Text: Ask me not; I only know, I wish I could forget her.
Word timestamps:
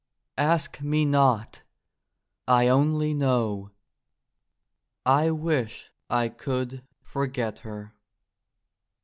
Ask 0.39 0.81
me 0.81 1.05
not; 1.05 1.61
I 2.47 2.67
only 2.69 3.13
know, 3.13 3.69
I 5.05 5.29
wish 5.29 5.91
I 6.09 6.27
could 6.27 6.81
forget 7.03 7.59
her. 7.59 7.93